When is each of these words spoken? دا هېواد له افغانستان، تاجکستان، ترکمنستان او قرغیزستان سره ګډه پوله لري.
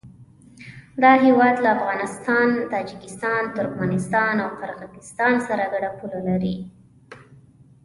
دا 1.03 1.11
هېواد 1.25 1.55
له 1.63 1.69
افغانستان، 1.77 2.47
تاجکستان، 2.73 3.41
ترکمنستان 3.57 4.35
او 4.43 4.49
قرغیزستان 4.59 5.33
سره 5.47 5.63
ګډه 5.73 5.89
پوله 5.97 6.19
لري. 6.27 6.57